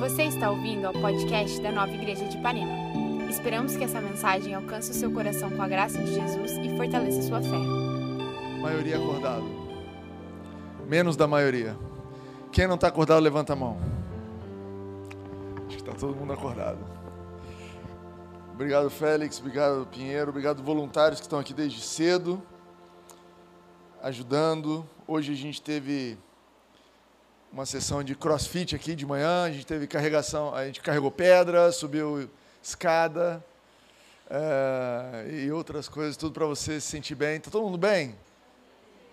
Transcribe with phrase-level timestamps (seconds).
[0.00, 2.72] Você está ouvindo ao podcast da Nova Igreja de Ipanema.
[3.28, 7.20] Esperamos que essa mensagem alcance o seu coração com a graça de Jesus e fortaleça
[7.20, 7.58] sua fé.
[8.62, 9.44] Maioria acordado.
[10.88, 11.76] Menos da maioria.
[12.50, 13.76] Quem não está acordado, levanta a mão.
[15.66, 16.78] Acho que está todo mundo acordado.
[18.54, 19.38] Obrigado, Félix.
[19.38, 20.30] Obrigado, Pinheiro.
[20.30, 22.42] Obrigado, voluntários que estão aqui desde cedo,
[24.02, 24.82] ajudando.
[25.06, 26.16] Hoje a gente teve
[27.52, 31.72] uma sessão de crossfit aqui de manhã, a gente teve carregação, a gente carregou pedra,
[31.72, 32.30] subiu
[32.62, 33.44] escada
[34.28, 37.38] é, e outras coisas, tudo para você se sentir bem.
[37.38, 38.14] Está todo mundo bem?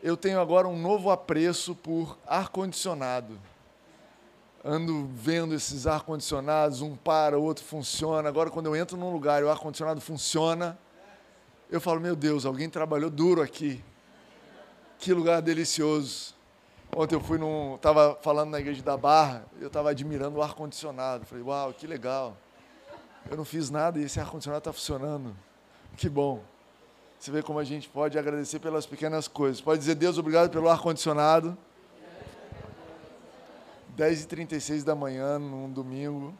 [0.04, 3.40] Eu tenho agora um novo apreço por ar-condicionado.
[4.64, 8.30] Ando vendo esses ar-condicionados, um para, o outro funciona.
[8.30, 10.78] Agora, quando eu entro num lugar e o ar-condicionado funciona,
[11.72, 13.84] eu falo: Meu Deus, alguém trabalhou duro aqui.
[15.00, 16.37] Que lugar delicioso.
[16.96, 17.76] Ontem eu fui num.
[17.76, 21.26] Estava falando na igreja da Barra, eu estava admirando o ar-condicionado.
[21.26, 22.36] Falei, uau, que legal.
[23.30, 25.36] Eu não fiz nada e esse ar-condicionado está funcionando.
[25.96, 26.42] Que bom.
[27.20, 29.60] Você vê como a gente pode agradecer pelas pequenas coisas.
[29.60, 31.58] Pode dizer, Deus, obrigado pelo ar-condicionado.
[33.98, 36.34] 10h36 da manhã, num domingo.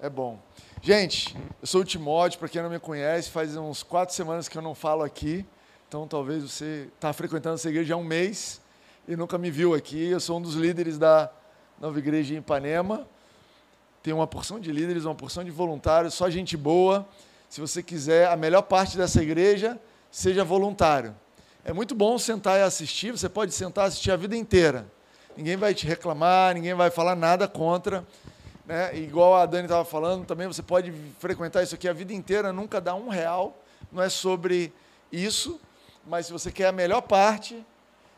[0.00, 0.38] É bom.
[0.80, 4.56] Gente, eu sou o Timóteo, para quem não me conhece, faz uns quatro semanas que
[4.56, 5.44] eu não falo aqui.
[5.88, 8.60] Então talvez você está frequentando essa igreja há um mês
[9.06, 10.06] e nunca me viu aqui.
[10.06, 11.30] Eu sou um dos líderes da
[11.78, 13.06] Nova Igreja em Ipanema.
[14.02, 17.06] Tem uma porção de líderes, uma porção de voluntários, só gente boa.
[17.48, 19.78] Se você quiser a melhor parte dessa igreja,
[20.10, 21.14] seja voluntário.
[21.64, 24.86] É muito bom sentar e assistir, você pode sentar e assistir a vida inteira.
[25.36, 28.04] Ninguém vai te reclamar, ninguém vai falar nada contra.
[28.66, 28.96] Né?
[28.98, 32.80] Igual a Dani estava falando, também você pode frequentar isso aqui a vida inteira, nunca
[32.80, 33.58] dá um real.
[33.92, 34.72] Não é sobre
[35.12, 35.60] isso,
[36.06, 37.64] mas se você quer a melhor parte,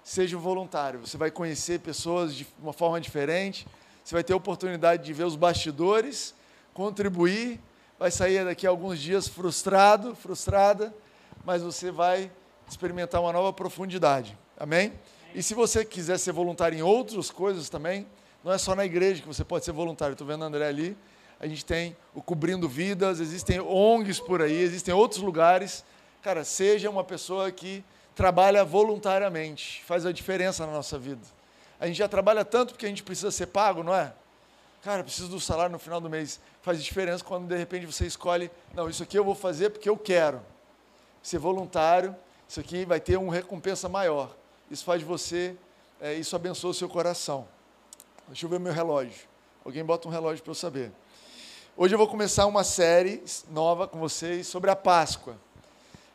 [0.06, 1.00] seja voluntário.
[1.00, 3.66] Você vai conhecer pessoas de uma forma diferente,
[4.04, 6.32] você vai ter a oportunidade de ver os bastidores,
[6.72, 7.60] contribuir,
[7.98, 10.94] vai sair daqui a alguns dias frustrado, frustrada,
[11.44, 12.30] mas você vai
[12.68, 14.38] experimentar uma nova profundidade.
[14.56, 14.92] Amém?
[15.34, 18.06] E se você quiser ser voluntário em outras coisas também,
[18.44, 20.12] não é só na igreja que você pode ser voluntário.
[20.12, 20.96] Estou vendo o André ali.
[21.40, 25.84] A gente tem o Cobrindo Vidas, existem ONGs por aí, existem outros lugares.
[26.22, 27.84] Cara, seja uma pessoa que
[28.16, 31.20] trabalha voluntariamente, faz a diferença na nossa vida.
[31.78, 34.10] A gente já trabalha tanto porque a gente precisa ser pago, não é?
[34.82, 36.40] Cara, preciso do salário no final do mês.
[36.62, 39.98] Faz diferença quando de repente você escolhe, não, isso aqui eu vou fazer porque eu
[39.98, 40.40] quero.
[41.22, 42.16] Ser voluntário,
[42.48, 44.34] isso aqui vai ter uma recompensa maior.
[44.70, 45.54] Isso faz você,
[46.00, 47.46] é, isso abençoa o seu coração.
[48.28, 49.28] Deixa eu ver meu relógio.
[49.62, 50.90] Alguém bota um relógio para eu saber.
[51.76, 55.36] Hoje eu vou começar uma série nova com vocês sobre a Páscoa.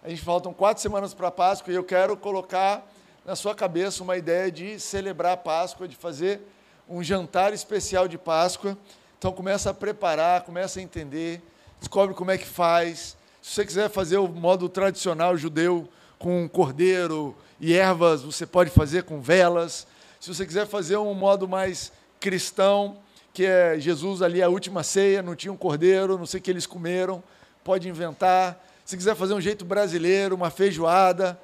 [0.03, 2.91] A gente faltam quatro semanas para a Páscoa e eu quero colocar
[3.23, 6.41] na sua cabeça uma ideia de celebrar a Páscoa, de fazer
[6.89, 8.75] um jantar especial de Páscoa.
[9.19, 11.39] Então começa a preparar, começa a entender,
[11.79, 13.15] descobre como é que faz.
[13.43, 15.87] Se você quiser fazer o modo tradicional judeu
[16.17, 19.85] com cordeiro e ervas, você pode fazer com velas.
[20.19, 22.97] Se você quiser fazer um modo mais cristão,
[23.31, 26.49] que é Jesus ali a última ceia, não tinha um cordeiro, não sei o que
[26.49, 27.23] eles comeram,
[27.63, 28.70] pode inventar.
[28.85, 31.39] Se quiser fazer um jeito brasileiro, uma feijoada,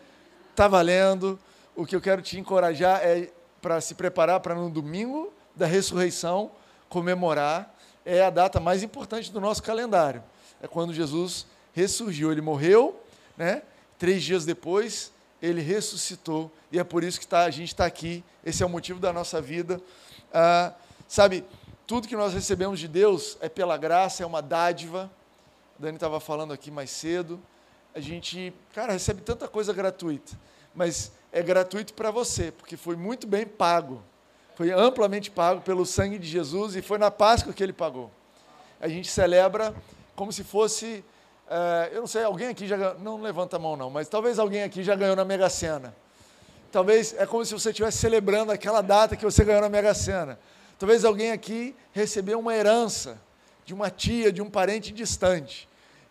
[0.52, 1.40] está valendo.
[1.76, 3.32] O que eu quero te encorajar é
[3.62, 6.52] para se preparar para no domingo da ressurreição
[6.90, 7.76] comemorar.
[8.06, 10.24] É a data mais importante do nosso calendário.
[10.62, 12.32] É quando Jesus ressurgiu.
[12.32, 13.00] Ele morreu,
[13.38, 13.62] né?
[13.98, 15.12] Três dias depois
[15.42, 18.24] ele ressuscitou e é por isso que tá, a gente está aqui.
[18.44, 19.82] Esse é o motivo da nossa vida.
[20.34, 20.74] Ah,
[21.08, 21.46] sabe,
[21.86, 25.10] tudo que nós recebemos de Deus é pela graça, é uma dádiva.
[25.80, 27.40] Dani estava falando aqui mais cedo.
[27.94, 30.34] A gente, cara, recebe tanta coisa gratuita,
[30.74, 34.02] mas é gratuito para você, porque foi muito bem pago.
[34.56, 38.10] Foi amplamente pago pelo sangue de Jesus e foi na Páscoa que ele pagou.
[38.80, 39.76] A gente celebra
[40.16, 41.04] como se fosse,
[41.48, 44.64] uh, eu não sei, alguém aqui já não levanta a mão não, mas talvez alguém
[44.64, 45.96] aqui já ganhou na Mega Sena.
[46.72, 50.40] Talvez é como se você estivesse celebrando aquela data que você ganhou na Mega Sena.
[50.80, 53.20] Talvez alguém aqui recebeu uma herança
[53.64, 55.67] de uma tia, de um parente distante.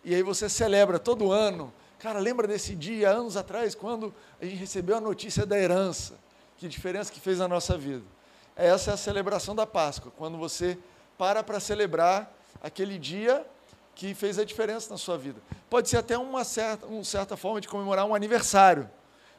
[0.07, 1.73] E aí você celebra todo ano.
[1.99, 6.13] Cara, lembra desse dia, anos atrás, quando a gente recebeu a notícia da herança?
[6.57, 8.05] Que diferença que fez na nossa vida.
[8.55, 10.77] Essa é a celebração da Páscoa, quando você
[11.17, 12.33] para para celebrar
[12.63, 13.45] aquele dia
[13.95, 15.41] que fez a diferença na sua vida.
[15.69, 18.89] Pode ser até uma certa, uma certa forma de comemorar um aniversário.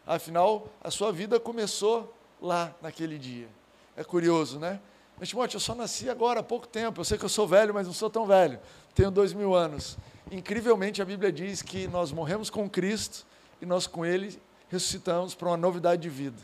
[0.07, 3.49] Afinal, a sua vida começou lá naquele dia.
[3.97, 4.81] É curioso, né?
[5.19, 7.01] Mas, Timóteo, eu só nasci agora há pouco tempo.
[7.01, 8.61] Eu sei que eu sou velho, mas não sou tão velho.
[8.95, 9.97] Tenho dois mil anos.
[10.31, 13.27] Incrivelmente, a Bíblia diz que nós morremos com Cristo
[13.63, 14.39] e nós com Ele
[14.69, 16.37] ressuscitamos para uma novidade de vida.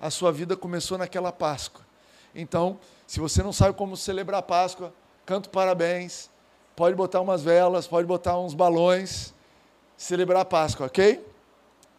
[0.00, 1.86] A sua vida começou naquela Páscoa.
[2.34, 4.92] Então, se você não sabe como celebrar a Páscoa,
[5.24, 6.28] canto parabéns,
[6.74, 9.32] pode botar umas velas, pode botar uns balões,
[9.96, 11.24] celebrar a Páscoa, ok?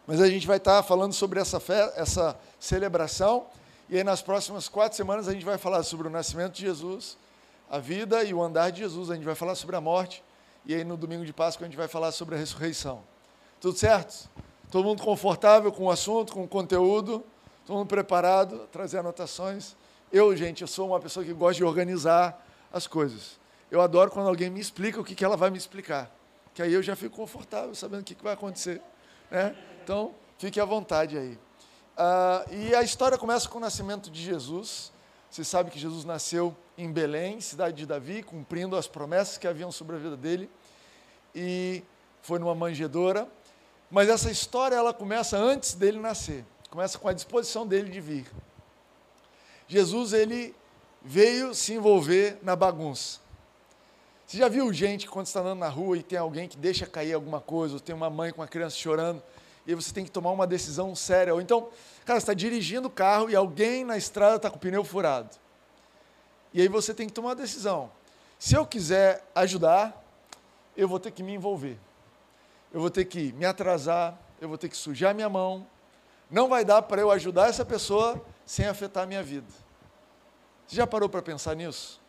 [0.06, 3.46] Mas a gente vai estar falando sobre essa, fé, essa celebração,
[3.88, 7.16] e aí nas próximas quatro semanas a gente vai falar sobre o nascimento de Jesus,
[7.70, 10.22] a vida e o andar de Jesus, a gente vai falar sobre a morte,
[10.64, 13.02] e aí no domingo de Páscoa a gente vai falar sobre a ressurreição.
[13.60, 14.28] Tudo certo?
[14.70, 17.24] Todo mundo confortável com o assunto, com o conteúdo?
[17.66, 18.68] Todo mundo preparado?
[18.70, 19.74] Trazer anotações?
[20.12, 23.38] Eu, gente, eu sou uma pessoa que gosta de organizar as coisas.
[23.70, 26.10] Eu adoro quando alguém me explica o que, que ela vai me explicar.
[26.54, 28.82] Que aí eu já fico confortável sabendo o que, vai acontecer.
[29.30, 29.56] Né?
[29.82, 31.38] Então, fique à vontade aí.
[31.96, 34.92] Ah, e a história começa com o nascimento de Jesus.
[35.30, 39.70] Você sabe que Jesus nasceu em Belém, cidade de Davi, cumprindo as promessas que haviam
[39.70, 40.50] sobre a vida dele.
[41.34, 41.82] E
[42.22, 43.28] foi numa manjedoura.
[43.90, 46.44] Mas essa história ela começa antes dele nascer.
[46.70, 48.26] Começa com a disposição dele de vir.
[49.66, 50.54] Jesus ele
[51.02, 53.20] veio se envolver na bagunça.
[54.26, 57.12] Você já viu gente quando está andando na rua e tem alguém que deixa cair
[57.12, 59.20] alguma coisa, ou tem uma mãe com uma criança chorando,
[59.66, 61.34] e você tem que tomar uma decisão séria.
[61.34, 61.68] Ou então,
[62.04, 65.36] cara, você está dirigindo o carro e alguém na estrada está com o pneu furado.
[66.52, 67.90] E aí você tem que tomar uma decisão.
[68.38, 70.02] Se eu quiser ajudar,
[70.76, 71.78] eu vou ter que me envolver.
[72.72, 75.66] Eu vou ter que me atrasar, eu vou ter que sujar minha mão.
[76.30, 79.46] Não vai dar para eu ajudar essa pessoa sem afetar a minha vida.
[80.66, 82.00] Você já parou para pensar nisso?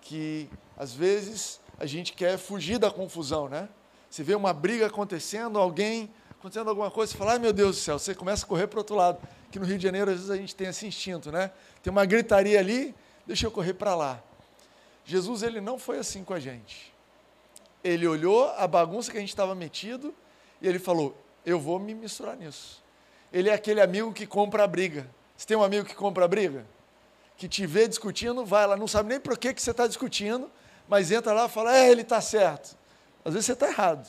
[0.00, 3.68] Que às vezes a gente quer fugir da confusão, né?
[4.08, 7.80] Você vê uma briga acontecendo, alguém acontecendo alguma coisa, você fala, ai meu Deus do
[7.80, 9.20] céu, você começa a correr para o outro lado.
[9.50, 11.50] Que no Rio de Janeiro, às vezes, a gente tem esse instinto, né?
[11.82, 12.94] Tem uma gritaria ali,
[13.28, 14.20] deixa eu correr para lá.
[15.04, 16.92] Jesus, ele não foi assim com a gente.
[17.84, 20.14] Ele olhou a bagunça que a gente estava metido
[20.60, 22.82] e ele falou, eu vou me misturar nisso.
[23.30, 25.08] Ele é aquele amigo que compra a briga.
[25.36, 26.66] Você tem um amigo que compra a briga?
[27.36, 30.50] Que te vê discutindo, vai lá, não sabe nem por que, que você está discutindo,
[30.88, 32.76] mas entra lá e fala, é, ele está certo.
[33.24, 34.08] Às vezes você está errado,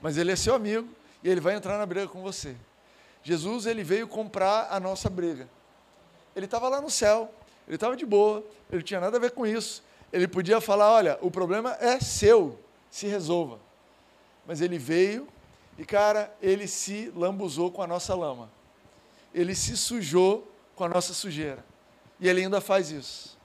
[0.00, 0.88] mas ele é seu amigo
[1.22, 2.56] e ele vai entrar na briga com você.
[3.22, 5.46] Jesus, ele veio comprar a nossa briga.
[6.34, 7.32] Ele estava lá no céu,
[7.66, 9.82] ele estava de boa, ele tinha nada a ver com isso.
[10.12, 12.58] Ele podia falar, olha, o problema é seu,
[12.90, 13.58] se resolva.
[14.46, 15.26] Mas ele veio
[15.76, 18.50] e, cara, ele se lambuzou com a nossa lama.
[19.34, 21.64] Ele se sujou com a nossa sujeira.
[22.20, 23.36] E ele ainda faz isso.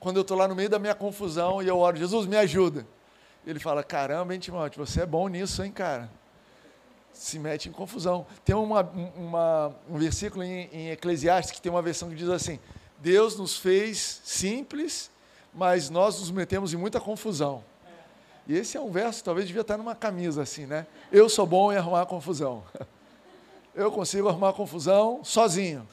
[0.00, 2.86] Quando eu estou lá no meio da minha confusão e eu oro, Jesus, me ajuda.
[3.46, 6.10] Ele fala, caramba, hein, Timóteo, você é bom nisso, hein, cara?
[7.12, 8.26] Se mete em confusão.
[8.44, 8.82] Tem uma,
[9.16, 12.60] uma, um versículo em, em Eclesiastes que tem uma versão que diz assim:
[12.98, 15.10] Deus nos fez simples,
[15.54, 17.64] mas nós nos metemos em muita confusão.
[18.46, 20.86] E esse é um verso, talvez devia estar numa camisa assim, né?
[21.12, 22.64] Eu sou bom em arrumar confusão.
[23.74, 25.86] Eu consigo arrumar confusão sozinho.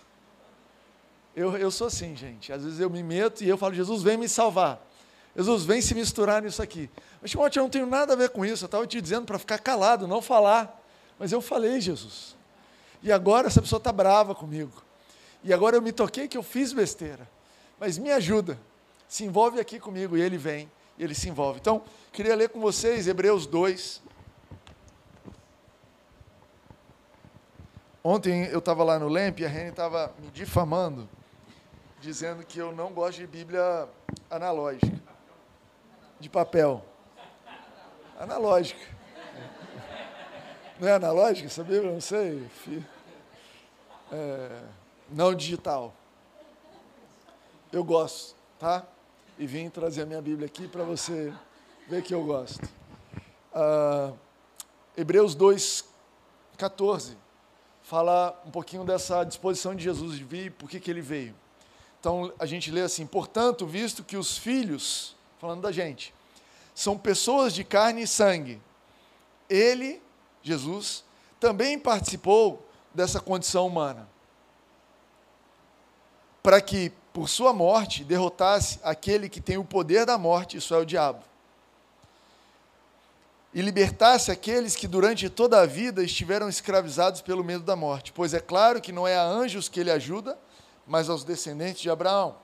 [1.36, 2.52] Eu, eu sou assim, gente.
[2.52, 4.82] Às vezes eu me meto e eu falo, Jesus, vem me salvar.
[5.36, 6.90] Jesus, vem se misturar nisso aqui.
[7.22, 8.64] Mas, Timóteo, eu não tenho nada a ver com isso.
[8.64, 10.82] Eu estava te dizendo para ficar calado, não falar.
[11.20, 12.36] Mas eu falei, Jesus.
[13.04, 14.82] E agora essa pessoa está brava comigo.
[15.46, 17.30] E agora eu me toquei que eu fiz besteira.
[17.80, 18.60] Mas me ajuda.
[19.08, 20.18] Se envolve aqui comigo.
[20.18, 21.60] E ele vem, e ele se envolve.
[21.60, 24.02] Então, queria ler com vocês Hebreus 2.
[28.04, 31.08] Ontem eu estava lá no LEMP e a Rene estava me difamando
[32.02, 33.88] dizendo que eu não gosto de Bíblia
[34.30, 35.02] analógica,
[36.20, 36.86] de papel.
[38.20, 38.96] Analógica.
[40.80, 41.92] Não é analógica essa Bíblia?
[41.92, 42.48] Não sei.
[44.12, 44.62] É,
[45.10, 45.94] não digital.
[47.72, 48.86] Eu gosto, tá?
[49.38, 51.34] E vim trazer a minha Bíblia aqui para você
[51.88, 52.64] ver que eu gosto.
[53.54, 54.18] Uh,
[54.98, 55.86] Hebreus 2,
[56.58, 57.18] 14,
[57.84, 61.36] fala um pouquinho dessa disposição de Jesus de vir, por que, que ele veio.
[62.00, 66.14] Então a gente lê assim: portanto, visto que os filhos, falando da gente,
[66.74, 68.62] são pessoas de carne e sangue,
[69.50, 70.02] ele,
[70.42, 71.04] Jesus,
[71.40, 74.08] também participou dessa condição humana,
[76.46, 80.78] para que, por sua morte, derrotasse aquele que tem o poder da morte, isso é
[80.78, 81.24] o diabo,
[83.52, 88.32] e libertasse aqueles que durante toda a vida estiveram escravizados pelo medo da morte, pois
[88.32, 90.38] é claro que não é a anjos que ele ajuda,
[90.86, 92.36] mas aos descendentes de Abraão.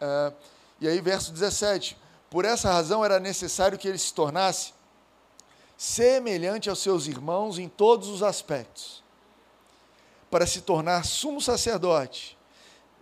[0.00, 0.32] É,
[0.80, 1.96] e aí, verso 17:
[2.28, 4.72] Por essa razão era necessário que ele se tornasse
[5.76, 9.04] semelhante aos seus irmãos em todos os aspectos,
[10.28, 12.36] para se tornar sumo sacerdote,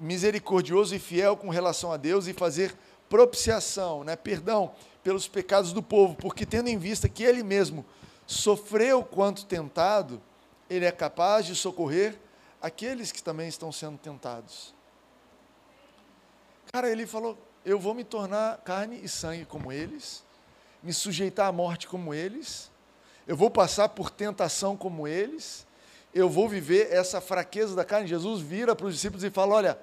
[0.02, 2.76] misericordioso e fiel com relação a Deus e fazer
[3.08, 7.84] propiciação, né, perdão pelos pecados do povo, porque tendo em vista que ele mesmo
[8.26, 10.20] sofreu quanto tentado,
[10.68, 12.18] ele é capaz de socorrer
[12.60, 14.74] aqueles que também estão sendo tentados.
[16.72, 20.24] Cara, ele falou: eu vou me tornar carne e sangue como eles,
[20.82, 22.70] me sujeitar à morte como eles,
[23.26, 25.66] eu vou passar por tentação como eles,
[26.14, 28.06] eu vou viver essa fraqueza da carne.
[28.06, 29.78] Jesus vira para os discípulos e fala: Olha,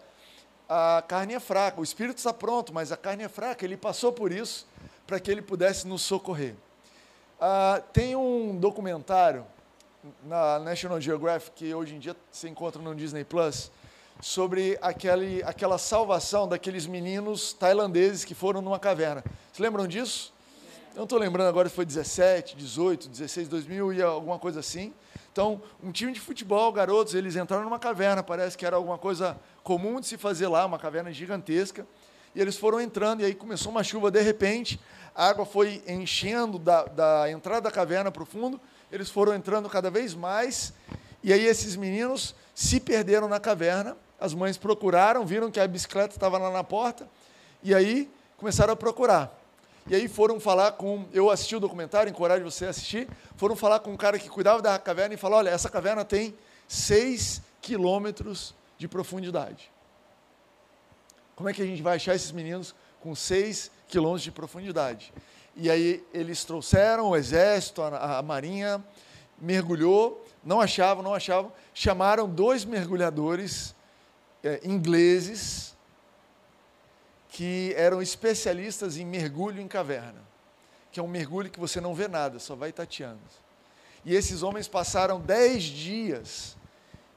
[0.70, 3.66] a carne é fraca, o espírito está pronto, mas a carne é fraca.
[3.66, 4.68] Ele passou por isso
[5.08, 6.54] para que ele pudesse nos socorrer.
[7.42, 9.46] Ah, tem um documentário
[10.24, 13.72] na National Geographic que hoje em dia se encontra no Disney Plus
[14.22, 19.24] sobre aquele, aquela salvação daqueles meninos tailandeses que foram numa caverna.
[19.52, 20.32] Se lembram disso?
[20.92, 24.94] Eu não estou lembrando agora se foi 17, 18, 16, 2000 e alguma coisa assim.
[25.32, 29.40] Então, um time de futebol, garotos, eles entraram numa caverna, parece que era alguma coisa
[29.70, 31.86] comum de se fazer lá, uma caverna gigantesca.
[32.34, 34.80] E eles foram entrando, e aí começou uma chuva de repente,
[35.14, 38.60] a água foi enchendo da, da entrada da caverna para o fundo,
[38.92, 40.74] eles foram entrando cada vez mais,
[41.24, 46.16] e aí esses meninos se perderam na caverna, as mães procuraram, viram que a bicicleta
[46.16, 47.08] estava lá na porta,
[47.62, 49.40] e aí começaram a procurar.
[49.86, 51.06] E aí foram falar com.
[51.14, 53.08] Eu assisti o documentário, encorajo você a assistir.
[53.38, 56.36] Foram falar com um cara que cuidava da caverna e falou: olha, essa caverna tem
[56.68, 59.72] 6 quilômetros de profundidade.
[61.36, 65.14] Como é que a gente vai achar esses meninos com 6 quilômetros de profundidade?
[65.56, 68.84] E aí eles trouxeram o exército, a, a marinha,
[69.38, 71.52] mergulhou, não achavam, não achavam.
[71.74, 73.76] Chamaram dois mergulhadores
[74.44, 75.76] é, ingleses
[77.30, 80.22] que eram especialistas em mergulho em caverna,
[80.92, 83.20] que é um mergulho que você não vê nada, só vai tateando.
[84.06, 86.58] E esses homens passaram dez dias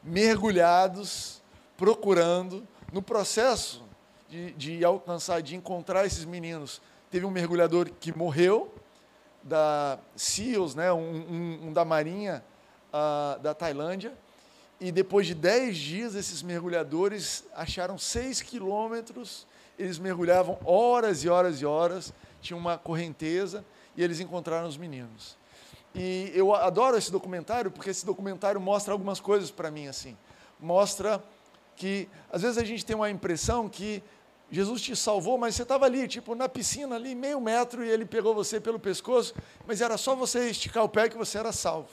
[0.02, 1.41] mergulhados,
[1.82, 3.82] procurando, no processo
[4.28, 6.80] de, de alcançar, de encontrar esses meninos.
[7.10, 8.72] Teve um mergulhador que morreu,
[9.42, 12.44] da SEALs, né, um, um, um da Marinha
[12.92, 14.16] uh, da Tailândia,
[14.80, 19.44] e depois de dez dias, esses mergulhadores acharam seis quilômetros
[19.76, 23.64] eles mergulhavam horas e horas e horas, tinha uma correnteza
[23.96, 25.36] e eles encontraram os meninos.
[25.92, 30.16] E eu adoro esse documentário porque esse documentário mostra algumas coisas para mim assim.
[30.60, 31.20] Mostra
[31.76, 34.02] que às vezes a gente tem uma impressão que
[34.50, 38.04] Jesus te salvou, mas você estava ali, tipo na piscina ali, meio metro e ele
[38.04, 39.34] pegou você pelo pescoço,
[39.66, 41.88] mas era só você esticar o pé que você era salvo.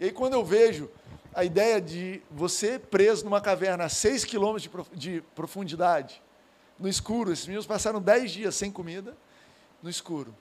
[0.00, 0.90] E aí quando eu vejo
[1.34, 6.22] a ideia de você preso numa caverna a 6 quilômetros de profundidade,
[6.82, 7.32] no escuro.
[7.32, 9.16] Esses meninos passaram dez dias sem comida,
[9.82, 10.34] no escuro.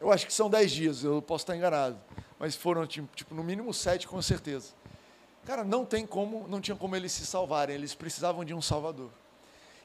[0.00, 1.98] Eu acho que são dez dias, eu posso estar enganado.
[2.38, 4.72] Mas foram, tipo, no mínimo sete, com certeza.
[5.44, 9.10] Cara, não tem como, não tinha como eles se salvarem, eles precisavam de um salvador.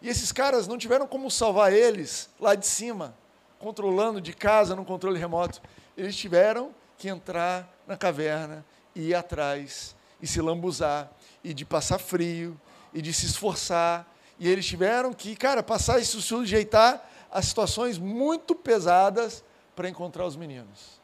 [0.02, 3.16] E esses caras não tiveram como salvar eles lá de cima,
[3.58, 5.62] controlando de casa, no controle remoto.
[5.96, 8.64] Eles tiveram que entrar na caverna,
[8.98, 11.12] e ir atrás, e se lambuzar,
[11.44, 12.60] e de passar frio,
[12.92, 17.98] e de se esforçar, e eles tiveram que, cara, passar e se sujeitar a situações
[17.98, 19.44] muito pesadas
[19.76, 21.00] para encontrar os meninos.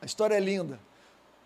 [0.00, 0.78] A história é linda.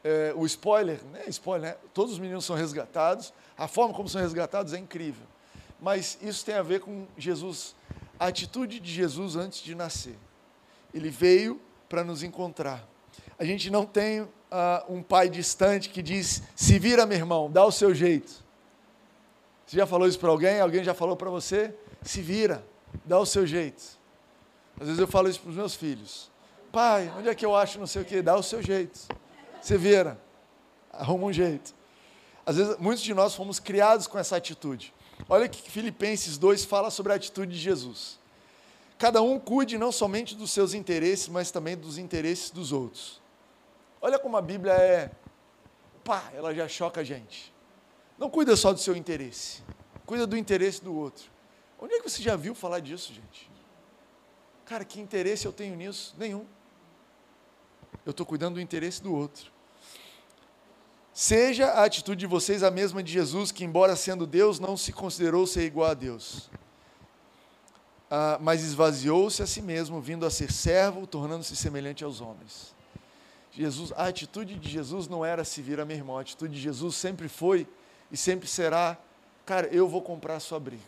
[0.05, 1.25] É, o spoiler, né?
[1.29, 1.77] Spoiler, né?
[1.95, 3.33] Todos os meninos são resgatados.
[3.57, 5.27] A forma como são resgatados é incrível.
[5.81, 7.75] Mas isso tem a ver com Jesus,
[8.19, 10.17] a atitude de Jesus antes de nascer.
[10.95, 12.87] Ele veio para nos encontrar.
[13.39, 14.29] A gente não tem uh,
[14.89, 18.43] um pai distante que diz: se vira, meu irmão, dá o seu jeito.
[19.67, 20.61] Você já falou isso para alguém?
[20.61, 21.75] Alguém já falou para você?
[22.03, 22.65] Se vira,
[23.05, 23.83] dá o seu jeito.
[24.79, 26.31] Às vezes eu falo isso para os meus filhos.
[26.71, 28.23] Pai, onde é que eu acho não sei o quê?
[28.23, 29.01] Dá o seu jeito.
[29.63, 30.21] Se vira,
[30.93, 31.73] arruma um jeito.
[32.45, 34.93] Às vezes, muitos de nós fomos criados com essa atitude.
[35.29, 38.19] Olha que Filipenses 2 fala sobre a atitude de Jesus.
[38.99, 43.21] Cada um cuide não somente dos seus interesses, mas também dos interesses dos outros.
[44.01, 45.11] Olha como a Bíblia é,
[46.03, 47.55] pá, ela já choca a gente.
[48.19, 49.63] Não cuida só do seu interesse,
[50.05, 51.31] cuida do interesse do outro.
[51.81, 53.51] Onde é que você já viu falar disso, gente?
[54.65, 56.15] Cara, que interesse eu tenho nisso?
[56.19, 56.47] Nenhum.
[58.05, 59.51] Eu estou cuidando do interesse do outro.
[61.15, 64.93] Seja a atitude de vocês a mesma de Jesus, que, embora sendo Deus, não se
[64.93, 66.51] considerou ser igual a Deus.
[68.11, 72.75] Ah, mas esvaziou-se a si mesmo, vindo a ser servo, tornando-se semelhante aos homens.
[73.53, 76.61] Jesus, a atitude de Jesus não era se vir a meu irmão, a atitude de
[76.61, 77.69] Jesus sempre foi
[78.11, 78.97] e sempre será,
[79.45, 80.83] cara, eu vou comprar a sua briga.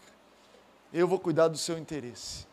[0.93, 2.47] Eu vou cuidar do seu interesse.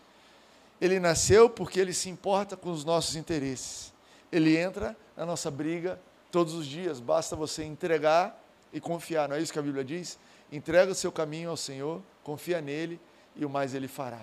[0.81, 3.90] Ele nasceu porque ele se importa com os nossos interesses.
[4.31, 5.99] Ele entra na nossa briga
[6.31, 9.27] todos os dias, basta você entregar e confiar.
[9.27, 10.17] Não é isso que a Bíblia diz?
[10.51, 12.99] Entrega o seu caminho ao Senhor, confia nele
[13.35, 14.21] e o mais ele fará.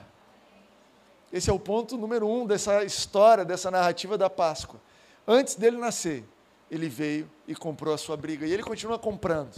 [1.33, 4.81] Esse é o ponto número um dessa história, dessa narrativa da Páscoa.
[5.27, 6.25] Antes dele nascer,
[6.71, 8.47] ele veio e comprou a sua briga.
[8.47, 9.55] E ele continua comprando.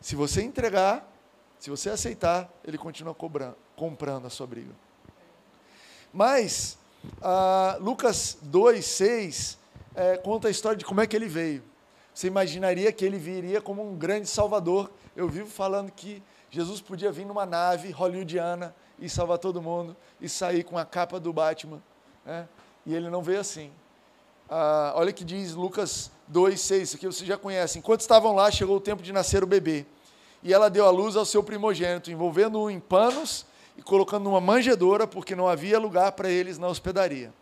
[0.00, 1.06] Se você entregar
[1.60, 4.72] Se você aceitar, ele continua cobrando, comprando a sua briga.
[6.10, 6.78] Mas,
[7.22, 9.58] ah, Lucas 2, 6,
[9.94, 11.62] é, conta a história de como é que ele veio.
[12.14, 14.90] Você imaginaria que ele viria como um grande salvador.
[15.16, 20.28] Eu vivo falando que Jesus podia vir numa nave hollywoodiana e salvar todo mundo e
[20.28, 21.80] sair com a capa do Batman.
[22.24, 22.48] Né?
[22.84, 23.70] E ele não veio assim.
[24.48, 27.78] Ah, olha que diz Lucas 2, 6, isso aqui você já conhece.
[27.78, 29.86] Enquanto estavam lá, chegou o tempo de nascer o bebê.
[30.42, 33.46] E ela deu à luz ao seu primogênito, envolvendo-o em panos
[33.76, 37.32] e colocando numa manjedoura, porque não havia lugar para eles na hospedaria.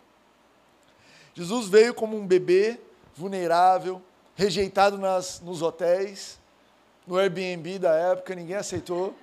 [1.33, 2.79] Jesus veio como um bebê
[3.15, 4.01] vulnerável,
[4.35, 6.39] rejeitado nas, nos hotéis,
[7.05, 9.15] no Airbnb da época, ninguém aceitou.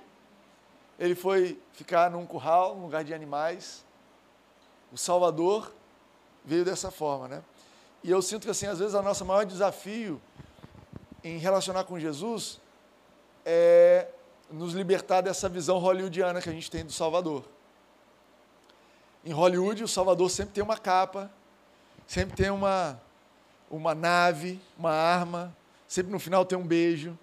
[0.99, 3.85] Ele foi ficar num curral, num lugar de animais.
[4.91, 5.73] O Salvador
[6.43, 7.41] veio dessa forma, né?
[8.03, 10.21] E eu sinto que, assim, às vezes, o nosso maior desafio
[11.23, 12.59] em relacionar com Jesus
[13.45, 14.07] é
[14.51, 17.43] nos libertar dessa visão hollywoodiana que a gente tem do Salvador.
[19.25, 21.29] Em Hollywood, o Salvador sempre tem uma capa,
[22.05, 23.01] sempre tem uma,
[23.69, 25.55] uma nave, uma arma,
[25.87, 27.17] sempre no final tem um beijo,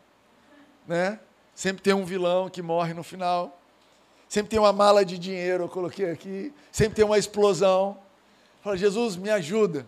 [0.86, 1.18] né?
[1.54, 3.60] Sempre tem um vilão que morre no final.
[4.28, 6.52] Sempre tem uma mala de dinheiro, eu coloquei aqui.
[6.72, 7.96] Sempre tem uma explosão.
[8.62, 9.86] Fala, Jesus, me ajuda.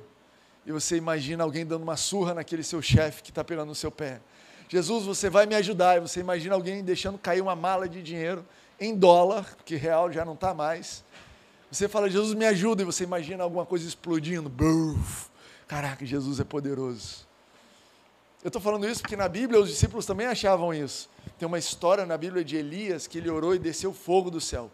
[0.64, 3.90] E você imagina alguém dando uma surra naquele seu chefe que está pegando no seu
[3.90, 4.20] pé.
[4.68, 5.96] Jesus, você vai me ajudar.
[5.96, 8.44] E você imagina alguém deixando cair uma mala de dinheiro
[8.80, 11.04] em dólar, que real já não está mais.
[11.70, 12.82] Você fala, Jesus, me ajuda.
[12.82, 14.48] E você imagina alguma coisa explodindo.
[14.48, 15.28] Buf.
[15.66, 17.26] Caraca, Jesus é poderoso.
[18.44, 21.08] Eu estou falando isso porque na Bíblia os discípulos também achavam isso.
[21.38, 24.70] Tem uma história na Bíblia de Elias que ele orou e desceu fogo do céu.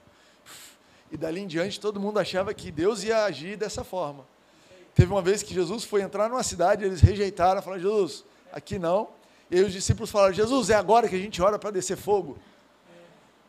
[1.10, 4.26] E dali em diante todo mundo achava que Deus ia agir dessa forma.
[4.94, 9.08] Teve uma vez que Jesus foi entrar numa cidade, eles rejeitaram, falaram: Jesus, aqui não.
[9.52, 12.38] E aí os discípulos falaram: Jesus, é agora que a gente ora para descer fogo.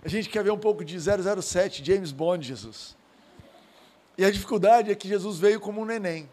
[0.04, 2.98] A gente quer ver um pouco de 007, James Bond, Jesus.
[4.18, 6.30] E a dificuldade é que Jesus veio como um neném.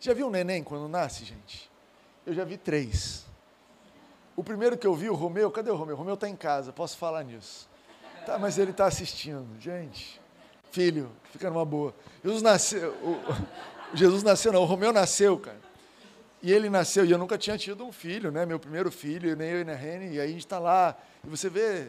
[0.00, 1.70] Já viu um neném quando nasce, gente?
[2.26, 3.24] Eu já vi três.
[4.34, 5.94] O primeiro que eu vi, o Romeu, cadê o Romeu?
[5.94, 7.68] O Romeu está em casa, posso falar nisso.
[8.26, 9.46] Tá, mas ele está assistindo.
[9.60, 10.20] Gente,
[10.72, 11.94] filho, fica numa boa.
[12.24, 13.16] Jesus nasceu, o,
[13.94, 15.71] Jesus nasceu, não, o Romeu nasceu, cara.
[16.42, 18.44] E ele nasceu, e eu nunca tinha tido um filho, né?
[18.44, 21.28] Meu primeiro filho, nem eu nem a Rene, e aí a gente está lá, e
[21.28, 21.88] você vê,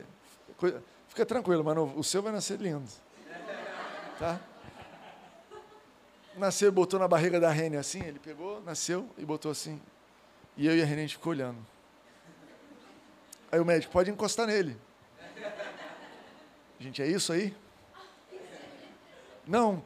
[1.08, 2.88] fica tranquilo, mano, o seu vai nascer lindo.
[4.20, 4.40] Tá?
[6.38, 9.82] Nasceu, botou na barriga da Rene assim, ele pegou, nasceu e botou assim.
[10.56, 11.58] E eu e a Rene a gente ficou olhando.
[13.52, 14.78] Aí o médico, pode encostar nele.
[16.80, 17.56] Gente, é isso aí?
[19.48, 19.84] Não.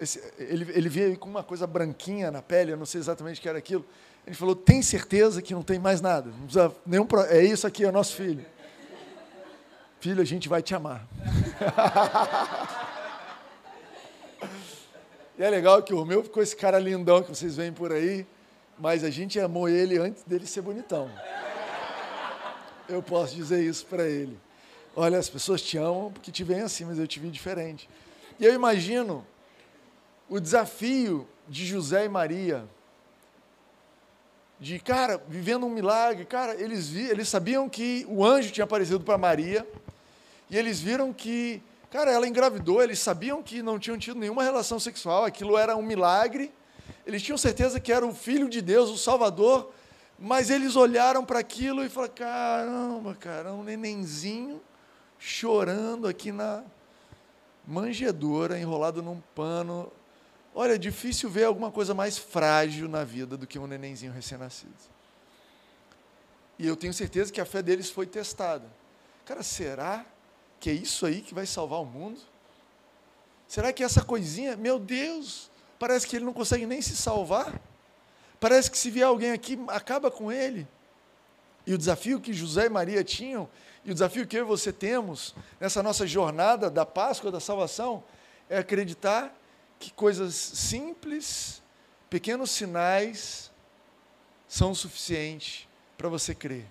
[0.00, 3.42] Esse, ele, ele veio com uma coisa branquinha na pele, eu não sei exatamente o
[3.42, 3.84] que era aquilo.
[4.26, 6.30] Ele falou, tem certeza que não tem mais nada?
[6.30, 8.44] Não precisa nenhum, é isso aqui, é nosso filho.
[10.00, 11.06] Filho, a gente vai te amar.
[15.36, 18.24] E é legal que o Romeu ficou esse cara lindão que vocês veem por aí,
[18.78, 21.10] mas a gente amou ele antes dele ser bonitão.
[22.88, 24.38] Eu posso dizer isso para ele.
[24.94, 27.88] Olha, as pessoas te amam porque te veem assim, mas eu te vi diferente.
[28.38, 29.26] E eu imagino
[30.28, 32.64] o desafio de José e Maria,
[34.58, 36.24] de, cara, vivendo um milagre.
[36.24, 39.66] Cara, eles, vi, eles sabiam que o anjo tinha aparecido para Maria,
[40.48, 41.62] e eles viram que
[41.94, 45.82] Cara, ela engravidou, eles sabiam que não tinham tido nenhuma relação sexual, aquilo era um
[45.82, 46.52] milagre.
[47.06, 49.70] Eles tinham certeza que era o filho de Deus, o Salvador,
[50.18, 54.60] mas eles olharam para aquilo e falaram: caramba, cara, um nenenzinho
[55.20, 56.64] chorando aqui na
[57.64, 59.92] manjedoura, enrolado num pano.
[60.54, 64.72] Olha, é difícil ver alguma coisa mais frágil na vida do que um nenenzinho recém-nascido.
[66.56, 68.64] E eu tenho certeza que a fé deles foi testada.
[69.24, 70.06] Cara, será
[70.60, 72.20] que é isso aí que vai salvar o mundo?
[73.48, 77.60] Será que essa coisinha, meu Deus, parece que ele não consegue nem se salvar?
[78.38, 80.68] Parece que se vier alguém aqui, acaba com ele.
[81.66, 83.48] E o desafio que José e Maria tinham,
[83.84, 88.04] e o desafio que eu e você temos nessa nossa jornada da Páscoa, da salvação,
[88.48, 89.34] é acreditar
[89.84, 91.62] que coisas simples,
[92.10, 93.50] pequenos sinais,
[94.48, 96.66] são suficientes para você crer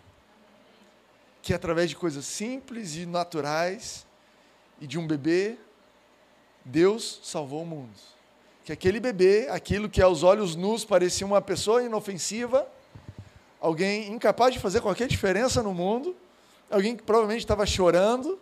[1.44, 4.08] que através de coisas simples e naturais
[4.80, 5.58] e de um bebê,
[6.64, 8.00] Deus salvou o mundo.
[8.64, 12.66] Que aquele bebê, aquilo que aos olhos nus parecia uma pessoa inofensiva,
[13.60, 16.16] alguém incapaz de fazer qualquer diferença no mundo,
[16.72, 18.40] alguém que provavelmente estava chorando,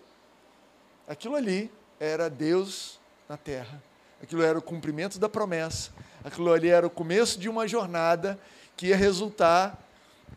[1.08, 3.82] aquilo ali era Deus na terra.
[4.22, 5.92] Aquilo era o cumprimento da promessa.
[6.24, 8.40] Aquilo ali era o começo de uma jornada
[8.78, 9.80] que ia resultar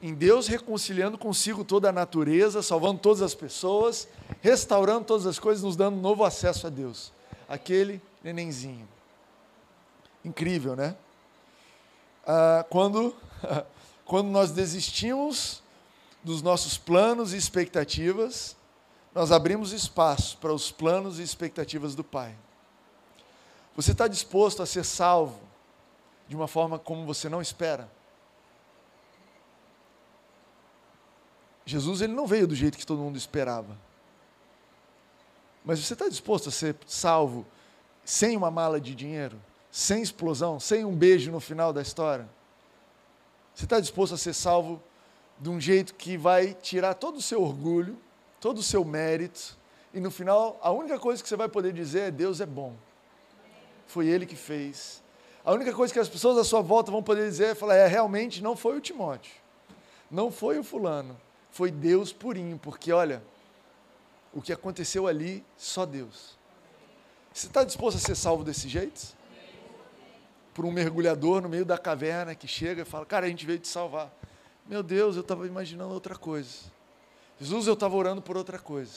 [0.03, 4.09] em Deus reconciliando consigo toda a natureza, salvando todas as pessoas,
[4.43, 7.13] restaurando todas as coisas, nos dando novo acesso a Deus.
[7.49, 8.89] Aquele nenenzinho.
[10.25, 10.95] Incrível, né?
[12.27, 13.15] Ah, quando,
[14.05, 15.63] quando nós desistimos
[16.23, 18.57] dos nossos planos e expectativas,
[19.15, 22.35] nós abrimos espaço para os planos e expectativas do Pai.
[23.77, 25.41] Você está disposto a ser salvo
[26.29, 27.91] de uma forma como você não espera?
[31.67, 33.77] Jesus ele não veio do jeito que todo mundo esperava.
[35.65, 37.47] Mas você está disposto a ser salvo
[38.05, 42.29] sem uma mala de dinheiro, sem explosão, sem um beijo no final da história?
[43.55, 44.83] Você está disposto a ser salvo
[45.39, 47.99] de um jeito que vai tirar todo o seu orgulho,
[48.41, 49.57] todo o seu mérito,
[49.93, 52.75] e no final a única coisa que você vai poder dizer é: Deus é bom.
[53.87, 55.03] Foi Ele que fez.
[55.45, 57.87] A única coisa que as pessoas à sua volta vão poder dizer é falar: é,
[57.87, 59.33] realmente não foi o Timóteo,
[60.11, 61.21] não foi o fulano,
[61.51, 63.23] foi Deus purinho, porque olha,
[64.33, 66.37] o que aconteceu ali, só Deus.
[67.33, 69.15] Você está disposto a ser salvo desse jeito?
[70.55, 73.59] Por um mergulhador no meio da caverna que chega e fala: Cara, a gente veio
[73.59, 74.13] te salvar.
[74.67, 76.73] Meu Deus, eu estava imaginando outra coisa.
[77.39, 78.93] Jesus, eu estava orando por outra coisa.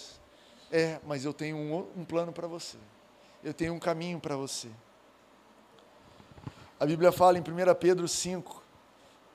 [0.72, 2.78] É, mas eu tenho um, um plano para você.
[3.44, 4.70] Eu tenho um caminho para você.
[6.80, 7.44] A Bíblia fala em 1
[7.80, 8.64] Pedro 5,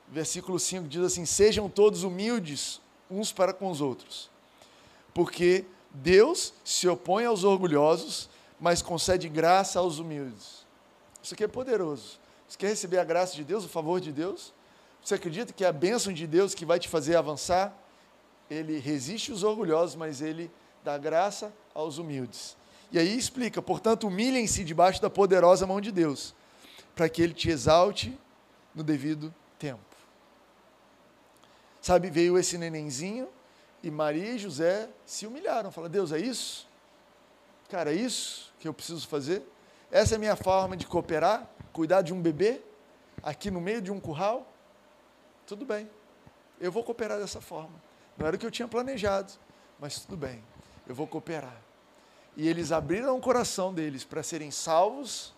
[0.08, 4.30] versículo 5, diz assim: Sejam todos humildes uns para com os outros.
[5.12, 8.28] Porque Deus se opõe aos orgulhosos,
[8.60, 10.64] mas concede graça aos humildes.
[11.22, 12.18] Isso aqui é poderoso.
[12.48, 14.52] Você quer receber a graça de Deus, o favor de Deus?
[15.02, 17.76] Você acredita que é a bênção de Deus que vai te fazer avançar?
[18.48, 20.50] Ele resiste os orgulhosos, mas ele
[20.84, 22.56] dá graça aos humildes.
[22.92, 26.34] E aí explica, portanto, humilhem-se debaixo da poderosa mão de Deus,
[26.94, 28.16] para que ele te exalte
[28.74, 29.80] no devido tempo.
[31.80, 33.28] Sabe, veio esse nenenzinho
[33.82, 35.72] e Maria e José se humilharam.
[35.72, 36.68] Falaram, Deus, é isso?
[37.70, 39.42] Cara, é isso que eu preciso fazer?
[39.90, 41.50] Essa é a minha forma de cooperar?
[41.72, 42.60] Cuidar de um bebê?
[43.22, 44.46] Aqui no meio de um curral?
[45.46, 45.88] Tudo bem,
[46.60, 47.74] eu vou cooperar dessa forma.
[48.16, 49.32] Não era o que eu tinha planejado,
[49.80, 50.44] mas tudo bem,
[50.86, 51.71] eu vou cooperar.
[52.36, 55.32] E eles abriram o coração deles para serem salvos,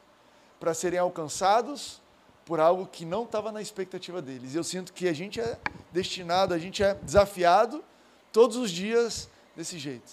[0.61, 2.01] para serem alcançados
[2.45, 4.55] por algo que não estava na expectativa deles.
[4.55, 5.59] Eu sinto que a gente é
[5.93, 7.83] destinado, a gente é desafiado
[8.33, 10.13] todos os dias desse jeito.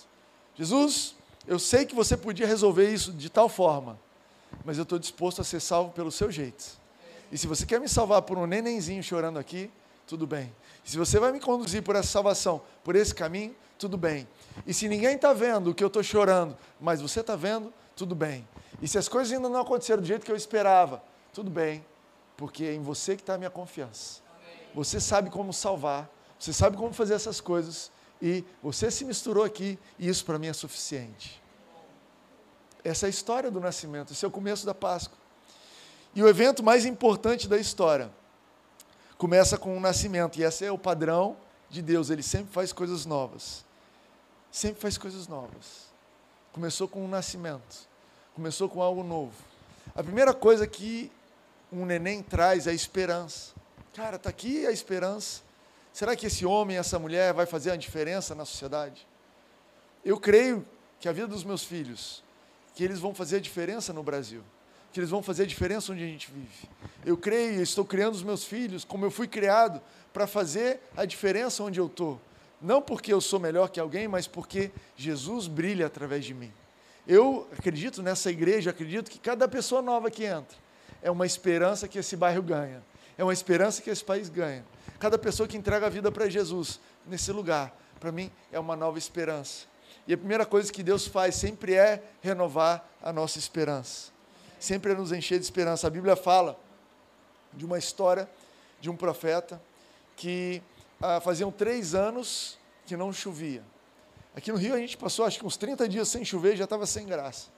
[0.55, 1.15] Jesus,
[1.47, 3.99] eu sei que você podia resolver isso de tal forma,
[4.63, 6.79] mas eu estou disposto a ser salvo pelo seu jeito.
[7.31, 9.71] E se você quer me salvar por um nenenzinho chorando aqui,
[10.05, 10.53] tudo bem.
[10.85, 14.27] E se você vai me conduzir por essa salvação, por esse caminho, tudo bem.
[14.65, 18.15] E se ninguém está vendo o que eu estou chorando, mas você está vendo, tudo
[18.15, 18.47] bem.
[18.81, 21.83] E se as coisas ainda não aconteceram do jeito que eu esperava, tudo bem
[22.41, 24.19] porque é em você que está a minha confiança.
[24.73, 29.77] Você sabe como salvar, você sabe como fazer essas coisas, e você se misturou aqui,
[29.99, 31.39] e isso para mim é suficiente.
[32.83, 35.19] Essa é a história do nascimento, esse é o começo da Páscoa.
[36.15, 38.11] E o evento mais importante da história
[39.19, 41.37] começa com o nascimento, e esse é o padrão
[41.69, 43.63] de Deus, ele sempre faz coisas novas.
[44.51, 45.89] Sempre faz coisas novas.
[46.51, 47.87] Começou com o nascimento,
[48.35, 49.33] começou com algo novo.
[49.95, 51.09] A primeira coisa que
[51.71, 53.53] um neném traz a esperança.
[53.93, 55.41] Cara, está aqui a esperança.
[55.93, 59.07] Será que esse homem, essa mulher vai fazer a diferença na sociedade?
[60.03, 60.65] Eu creio
[60.99, 62.21] que a vida dos meus filhos,
[62.75, 64.43] que eles vão fazer a diferença no Brasil,
[64.91, 66.69] que eles vão fazer a diferença onde a gente vive.
[67.05, 71.63] Eu creio, estou criando os meus filhos como eu fui criado para fazer a diferença
[71.63, 72.19] onde eu estou.
[72.61, 76.53] Não porque eu sou melhor que alguém, mas porque Jesus brilha através de mim.
[77.07, 80.55] Eu acredito nessa igreja, acredito que cada pessoa nova que entra,
[81.01, 82.83] é uma esperança que esse bairro ganha,
[83.17, 84.63] é uma esperança que esse país ganha.
[84.99, 88.99] Cada pessoa que entrega a vida para Jesus nesse lugar, para mim, é uma nova
[88.99, 89.65] esperança.
[90.07, 94.11] E a primeira coisa que Deus faz sempre é renovar a nossa esperança,
[94.59, 95.87] sempre é nos encher de esperança.
[95.87, 96.59] A Bíblia fala
[97.53, 98.29] de uma história
[98.79, 99.61] de um profeta
[100.15, 100.61] que
[101.01, 103.63] ah, faziam três anos que não chovia.
[104.35, 106.63] Aqui no Rio a gente passou acho que uns 30 dias sem chover e já
[106.63, 107.49] estava sem graça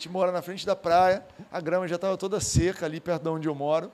[0.00, 3.28] gente mora na frente da praia, a grama já estava toda seca ali perto de
[3.28, 3.92] onde eu moro.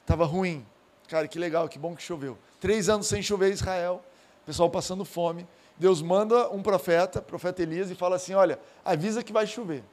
[0.00, 0.64] Estava ruim.
[1.06, 2.38] Cara, que legal, que bom que choveu.
[2.58, 4.02] Três anos sem chover em Israel,
[4.46, 5.46] pessoal passando fome.
[5.76, 9.84] Deus manda um profeta, profeta Elias, e fala assim: olha, avisa que vai chover.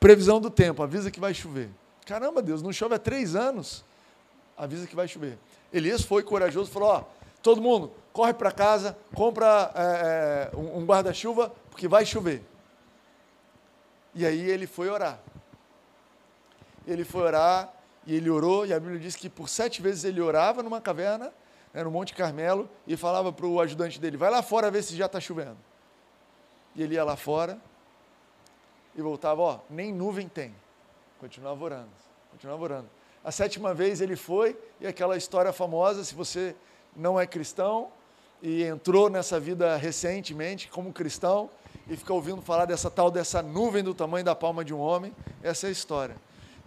[0.00, 1.70] Previsão do tempo, avisa que vai chover.
[2.04, 3.84] Caramba, Deus, não chove há três anos.
[4.56, 5.38] Avisa que vai chover.
[5.76, 7.04] Elias foi corajoso, falou: ó,
[7.42, 12.42] todo mundo, corre para casa, compra é, um guarda-chuva, porque vai chover.
[14.14, 15.20] E aí ele foi orar.
[16.86, 17.72] Ele foi orar
[18.06, 21.32] e ele orou, e a Bíblia diz que por sete vezes ele orava numa caverna,
[21.74, 24.96] né, no Monte Carmelo, e falava para o ajudante dele: vai lá fora ver se
[24.96, 25.58] já está chovendo.
[26.74, 27.58] E ele ia lá fora
[28.94, 30.54] e voltava: ó, nem nuvem tem.
[31.18, 31.90] Continuava orando,
[32.30, 32.95] continuava orando.
[33.26, 36.54] A sétima vez ele foi, e aquela história famosa: se você
[36.94, 37.88] não é cristão
[38.40, 41.50] e entrou nessa vida recentemente como cristão,
[41.88, 45.12] e fica ouvindo falar dessa tal dessa nuvem do tamanho da palma de um homem,
[45.42, 46.14] essa é a história.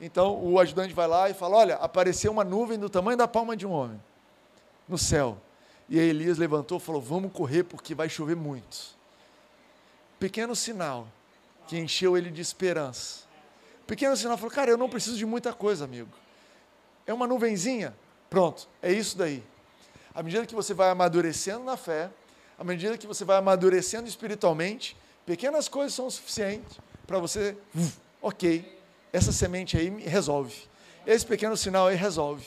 [0.02, 3.56] Então o ajudante vai lá e fala: Olha, apareceu uma nuvem do tamanho da palma
[3.56, 3.98] de um homem
[4.86, 5.38] no céu.
[5.88, 8.98] E aí Elias levantou e falou: Vamos correr porque vai chover muito.
[10.20, 11.08] Pequeno sinal
[11.70, 13.24] que encheu ele de esperança.
[13.88, 16.10] Pequeno sinal falou: Cara, eu não preciso de muita coisa, amigo.
[17.10, 17.96] É uma nuvenzinha.
[18.30, 19.44] Pronto, é isso daí.
[20.14, 22.08] À medida que você vai amadurecendo na fé,
[22.56, 24.96] à medida que você vai amadurecendo espiritualmente,
[25.26, 27.58] pequenas coisas são suficientes para você,
[28.22, 28.78] ok,
[29.12, 30.56] essa semente aí resolve.
[31.04, 32.46] Esse pequeno sinal aí resolve.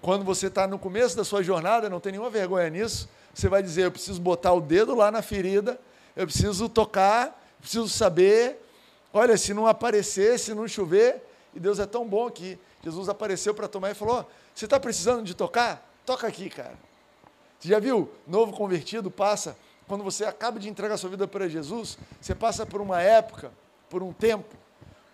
[0.00, 3.60] Quando você está no começo da sua jornada, não tem nenhuma vergonha nisso, você vai
[3.60, 5.80] dizer: eu preciso botar o dedo lá na ferida,
[6.14, 8.64] eu preciso tocar, preciso saber.
[9.12, 11.20] Olha, se não aparecer, se não chover,
[11.52, 15.24] e Deus é tão bom que Jesus apareceu para tomar e falou: Você está precisando
[15.24, 15.86] de tocar?
[16.04, 16.78] Toca aqui, cara.
[17.58, 18.10] Você já viu?
[18.26, 22.80] Novo convertido passa, quando você acaba de entregar sua vida para Jesus, você passa por
[22.80, 23.52] uma época,
[23.88, 24.56] por um tempo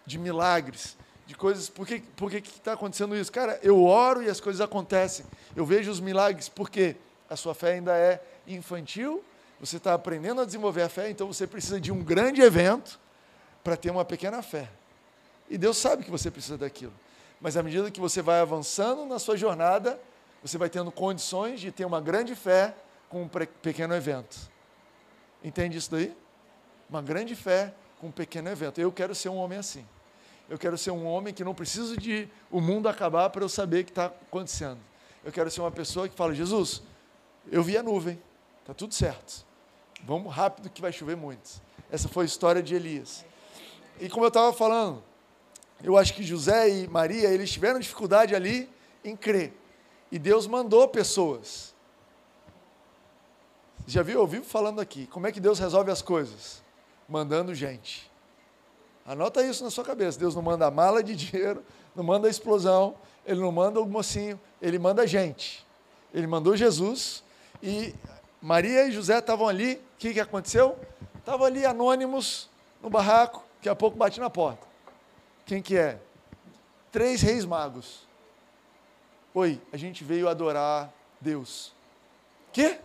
[0.07, 1.69] de milagres, de coisas.
[1.69, 3.33] Por que por que está acontecendo isso?
[3.33, 5.27] Cara, eu oro e as coisas acontecem.
[5.57, 6.95] Eu vejo os milagres porque
[7.29, 9.25] a sua fé ainda é infantil,
[9.59, 13.01] você está aprendendo a desenvolver a fé, então você precisa de um grande evento
[13.65, 14.69] para ter uma pequena fé.
[15.49, 16.93] E Deus sabe que você precisa daquilo.
[17.41, 20.01] Mas à medida que você vai avançando na sua jornada,
[20.43, 22.75] você vai tendo condições de ter uma grande fé
[23.09, 24.51] com um pequeno evento.
[25.43, 26.17] Entende isso daí?
[26.89, 28.81] Uma grande fé com um pequeno evento.
[28.81, 29.87] Eu quero ser um homem assim.
[30.49, 33.81] Eu quero ser um homem que não precisa de o mundo acabar para eu saber
[33.81, 34.79] o que está acontecendo.
[35.25, 36.83] Eu quero ser uma pessoa que fala: Jesus,
[37.51, 38.21] eu vi a nuvem,
[38.61, 39.45] está tudo certo.
[40.05, 41.61] Vamos rápido que vai chover muito.
[41.91, 43.25] Essa foi a história de Elias.
[44.01, 45.03] E como eu estava falando,
[45.83, 48.69] eu acho que José e Maria, eles tiveram dificuldade ali
[49.05, 49.53] em crer.
[50.11, 51.75] E Deus mandou pessoas.
[53.87, 54.21] Já viu?
[54.21, 55.07] Eu vivo falando aqui.
[55.07, 56.63] Como é que Deus resolve as coisas?
[57.09, 58.11] Mandando gente.
[59.07, 60.19] Anota isso na sua cabeça.
[60.19, 64.79] Deus não manda mala de dinheiro, não manda explosão, ele não manda o mocinho, ele
[64.79, 65.65] manda gente.
[66.13, 67.23] Ele mandou Jesus
[67.63, 67.95] e
[68.43, 69.75] Maria e José estavam ali.
[69.75, 70.77] O que, que aconteceu?
[71.19, 72.49] Estavam ali anônimos
[72.83, 73.45] no barraco.
[73.57, 74.66] Daqui a pouco bate na porta.
[75.47, 76.01] Quem que é?
[76.91, 78.05] Três reis magos.
[79.33, 81.73] Oi, a gente veio adorar Deus.
[82.53, 82.81] Quê?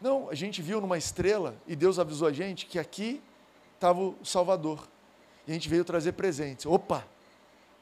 [0.00, 3.20] Não, a gente viu numa estrela e Deus avisou a gente que aqui
[3.74, 4.86] estava o Salvador.
[5.48, 6.64] E a gente veio trazer presentes.
[6.64, 7.04] Opa,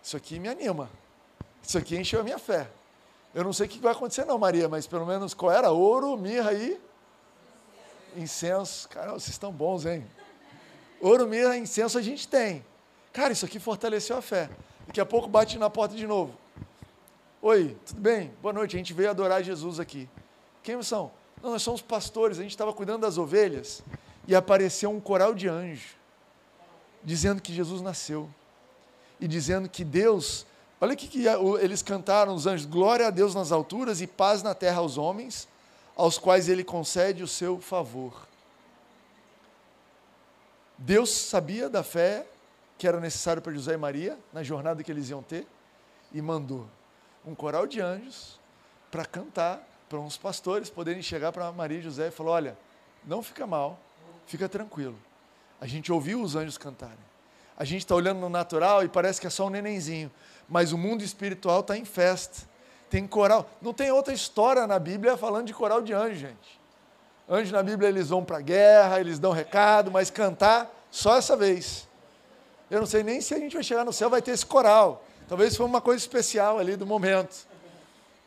[0.03, 0.89] isso aqui me anima.
[1.63, 2.71] Isso aqui encheu a minha fé.
[3.35, 5.71] Eu não sei o que vai acontecer não, Maria, mas pelo menos qual era?
[5.71, 6.81] Ouro, mirra e
[8.17, 8.89] incenso.
[8.89, 10.07] Cara, vocês estão bons, hein?
[10.99, 12.65] Ouro, mirra, incenso a gente tem.
[13.15, 14.51] Cara, isso aqui fortaleceu a fé.
[14.89, 16.37] Daqui a pouco bate na porta de novo.
[17.41, 18.33] Oi, tudo bem?
[18.43, 18.75] Boa noite.
[18.75, 20.09] A gente veio adorar Jesus aqui.
[20.65, 21.13] Quem são?
[21.41, 22.41] Não, nós somos pastores.
[22.41, 23.85] A gente estava cuidando das ovelhas
[24.27, 25.93] e apareceu um coral de anjos
[27.05, 28.29] dizendo que Jesus nasceu
[29.21, 30.45] e dizendo que Deus,
[30.81, 31.25] olha o que, que
[31.61, 35.47] eles cantaram, os anjos: glória a Deus nas alturas e paz na terra aos homens,
[35.95, 38.27] aos quais Ele concede o seu favor.
[40.77, 42.27] Deus sabia da fé
[42.77, 45.47] que era necessário para José e Maria na jornada que eles iam ter
[46.13, 46.67] e mandou
[47.25, 48.39] um coral de anjos
[48.91, 52.59] para cantar para uns pastores poderem chegar para Maria e José e falar: olha,
[53.05, 53.79] não fica mal,
[54.27, 54.97] fica tranquilo.
[55.61, 56.99] A gente ouviu os anjos cantarem.
[57.57, 60.11] A gente está olhando no natural e parece que é só um nenenzinho.
[60.49, 62.49] Mas o mundo espiritual está em festa.
[62.91, 63.49] Tem coral.
[63.63, 66.61] Não tem outra história na Bíblia falando de coral de anjo, gente.
[67.29, 71.37] Anjos na Bíblia eles vão para a guerra, eles dão recado, mas cantar só essa
[71.37, 71.89] vez.
[72.75, 75.05] Eu não sei nem se a gente vai chegar no céu vai ter esse coral.
[75.29, 77.47] Talvez foi uma coisa especial ali do momento.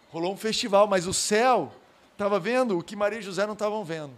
[0.10, 1.69] Rolou um festival, mas o céu
[2.13, 4.15] estava vendo o que Maria e José não estavam vendo.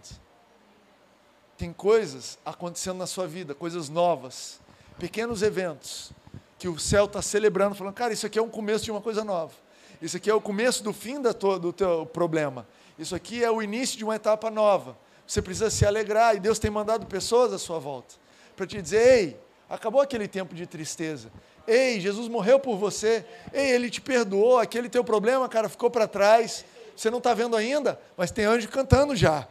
[1.58, 4.60] Tem coisas acontecendo na sua vida, coisas novas,
[5.00, 6.12] pequenos eventos,
[6.60, 9.24] que o céu está celebrando, falando, cara, isso aqui é um começo de uma coisa
[9.24, 9.52] nova.
[10.00, 12.68] Isso aqui é o começo do fim da tua, do teu problema.
[12.96, 14.96] Isso aqui é o início de uma etapa nova.
[15.26, 18.14] Você precisa se alegrar e Deus tem mandado pessoas à sua volta
[18.54, 21.30] para te dizer: ei, acabou aquele tempo de tristeza.
[21.66, 23.24] Ei, Jesus morreu por você.
[23.52, 24.58] Ei, ele te perdoou.
[24.58, 26.64] Aquele teu problema, cara, ficou para trás.
[26.94, 29.48] Você não está vendo ainda, mas tem anjo cantando já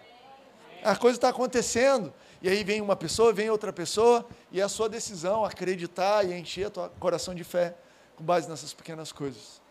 [0.83, 2.13] a coisa está acontecendo.
[2.41, 6.33] E aí vem uma pessoa, vem outra pessoa, e é a sua decisão acreditar e
[6.33, 7.75] encher o teu coração de fé
[8.15, 9.61] com base nessas pequenas coisas.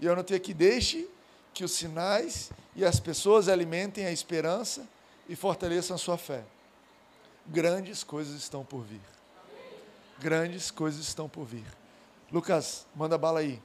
[0.00, 1.08] E eu anotei aqui, deixe
[1.54, 4.86] que os sinais e as pessoas alimentem a esperança
[5.28, 6.42] e fortaleçam a sua fé.
[7.46, 9.15] Grandes coisas estão por vir.
[10.18, 11.64] Grandes coisas estão por vir.
[12.32, 13.62] Lucas, manda bala aí.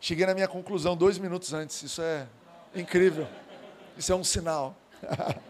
[0.00, 1.82] Cheguei na minha conclusão dois minutos antes.
[1.82, 2.26] Isso é
[2.74, 3.26] incrível.
[3.96, 4.76] Isso é um sinal.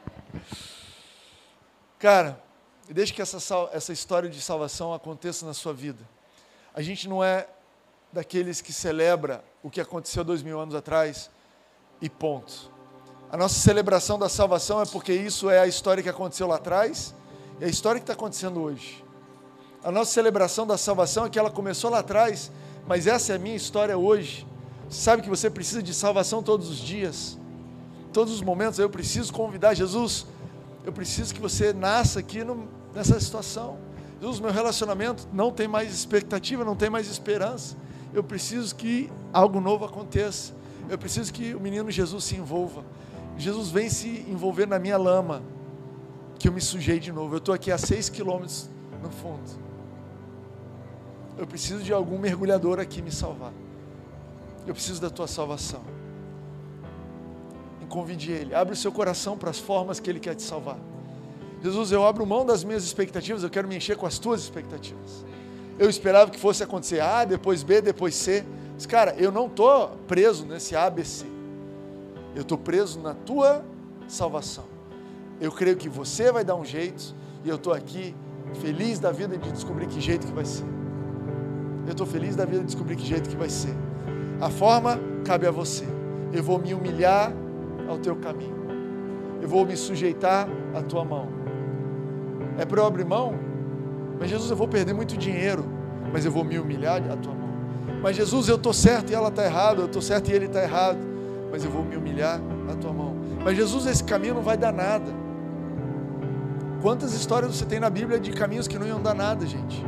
[1.98, 2.40] Cara,
[2.88, 3.38] deixe que essa,
[3.72, 6.08] essa história de salvação aconteça na sua vida.
[6.74, 7.48] A gente não é
[8.12, 11.30] daqueles que celebra o que aconteceu dois mil anos atrás
[12.00, 12.72] e ponto.
[13.30, 17.14] A nossa celebração da salvação é porque isso é a história que aconteceu lá atrás
[17.60, 19.03] e a história que está acontecendo hoje.
[19.84, 22.50] A nossa celebração da salvação é que ela começou lá atrás,
[22.88, 24.46] mas essa é a minha história hoje.
[24.88, 27.38] Sabe que você precisa de salvação todos os dias,
[28.10, 28.78] todos os momentos.
[28.78, 30.26] Eu preciso convidar Jesus.
[30.86, 33.76] Eu preciso que você nasça aqui no, nessa situação.
[34.22, 37.76] Jesus, meu relacionamento não tem mais expectativa, não tem mais esperança.
[38.14, 40.54] Eu preciso que algo novo aconteça.
[40.88, 42.82] Eu preciso que o menino Jesus se envolva.
[43.36, 45.42] Jesus vem se envolver na minha lama,
[46.38, 47.34] que eu me sujei de novo.
[47.34, 48.70] Eu estou aqui a seis quilômetros
[49.02, 49.63] no fundo.
[51.36, 53.52] Eu preciso de algum mergulhador aqui me salvar.
[54.66, 55.82] Eu preciso da tua salvação.
[57.82, 58.54] E convide Ele.
[58.54, 60.78] Abre o seu coração para as formas que Ele quer te salvar.
[61.62, 65.24] Jesus, eu abro mão das minhas expectativas, eu quero me encher com as tuas expectativas.
[65.78, 68.44] Eu esperava que fosse acontecer A, depois B, depois C.
[68.74, 71.24] Mas, cara, eu não estou preso nesse ABC.
[72.34, 73.64] Eu estou preso na tua
[74.06, 74.64] salvação.
[75.40, 78.14] Eu creio que você vai dar um jeito e eu estou aqui
[78.60, 80.83] feliz da vida de descobrir que jeito que vai ser.
[81.86, 83.74] Eu estou feliz da vida de descobrir que jeito que vai ser.
[84.40, 85.84] A forma cabe a você.
[86.32, 87.32] Eu vou me humilhar
[87.88, 88.54] ao teu caminho.
[89.40, 91.28] Eu vou me sujeitar à tua mão.
[92.58, 93.34] É para eu abrir mão?
[94.18, 95.64] Mas Jesus, eu vou perder muito dinheiro,
[96.12, 97.50] mas eu vou me humilhar à tua mão.
[98.02, 100.62] Mas Jesus, eu estou certo e ela está errada, eu estou certo e ele está
[100.62, 100.98] errado,
[101.50, 103.14] mas eu vou me humilhar à tua mão.
[103.44, 105.12] Mas Jesus, esse caminho não vai dar nada.
[106.80, 109.84] Quantas histórias você tem na Bíblia de caminhos que não iam dar nada, gente?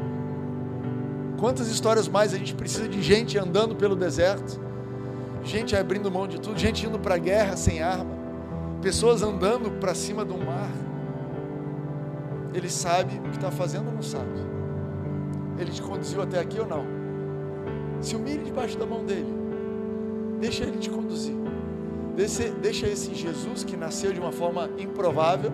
[1.39, 4.59] Quantas histórias mais a gente precisa de gente andando pelo deserto,
[5.45, 8.11] gente abrindo mão de tudo, gente indo para a guerra sem arma,
[8.81, 10.71] pessoas andando para cima do mar.
[12.55, 14.41] Ele sabe o que está fazendo ou não sabe?
[15.59, 16.85] Ele te conduziu até aqui ou não?
[18.01, 19.33] Se humilhe debaixo da mão dele,
[20.41, 21.37] deixa ele te conduzir.
[22.17, 25.53] Deixa, deixa esse Jesus que nasceu de uma forma improvável,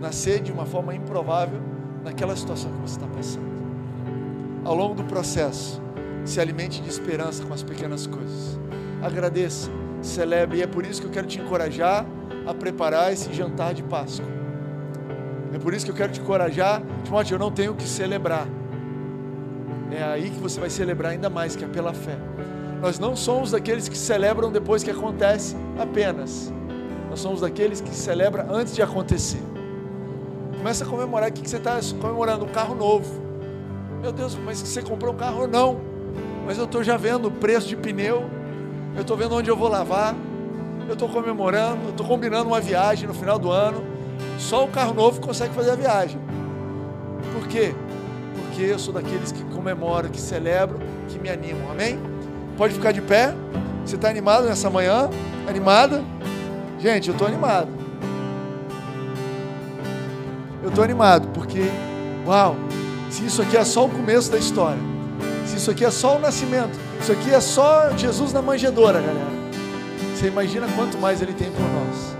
[0.00, 1.60] nascer de uma forma improvável
[2.04, 3.69] naquela situação que você está passando
[4.64, 5.80] ao longo do processo,
[6.24, 8.58] se alimente de esperança com as pequenas coisas.
[9.02, 9.70] Agradeça,
[10.02, 12.04] celebre, e é por isso que eu quero te encorajar
[12.46, 14.28] a preparar esse jantar de Páscoa.
[15.52, 18.46] É por isso que eu quero te encorajar, Timóteo, eu não tenho que celebrar.
[19.90, 22.16] É aí que você vai celebrar ainda mais, que é pela fé.
[22.80, 26.52] Nós não somos daqueles que celebram depois que acontece apenas.
[27.10, 29.42] Nós somos daqueles que celebram antes de acontecer.
[30.56, 31.30] Começa a comemorar.
[31.30, 32.44] O que você está comemorando?
[32.44, 33.19] Um carro novo
[34.00, 35.46] meu Deus, mas você comprou um carro?
[35.46, 35.78] Não.
[36.46, 38.28] Mas eu estou já vendo o preço de pneu.
[38.94, 40.14] Eu estou vendo onde eu vou lavar.
[40.88, 41.84] Eu estou comemorando.
[41.84, 43.84] Eu estou combinando uma viagem no final do ano.
[44.38, 46.20] Só o carro novo consegue fazer a viagem.
[47.32, 47.74] Por quê?
[48.34, 51.70] Porque eu sou daqueles que comemoram, que celebram, que me animam.
[51.70, 51.98] Amém?
[52.56, 53.34] Pode ficar de pé.
[53.84, 55.10] Você está animado nessa manhã?
[55.46, 56.02] Animada?
[56.78, 57.68] Gente, eu estou animado.
[60.62, 61.62] Eu estou animado porque,
[62.26, 62.54] uau,
[63.10, 64.80] se isso aqui é só o começo da história,
[65.46, 69.40] se isso aqui é só o nascimento, isso aqui é só Jesus na manjedoura, galera.
[70.14, 72.16] Você imagina quanto mais Ele tem por nós.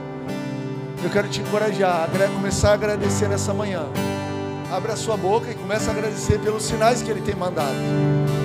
[1.02, 3.84] Eu quero te encorajar a começar a agradecer nessa manhã.
[4.70, 7.74] Abra a sua boca e comece a agradecer pelos sinais que Ele tem mandado.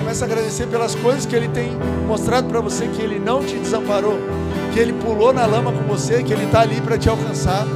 [0.00, 1.70] Comece a agradecer pelas coisas que Ele tem
[2.06, 4.18] mostrado para você que Ele não te desamparou,
[4.72, 7.66] que Ele pulou na lama com você, que Ele está ali para te alcançar.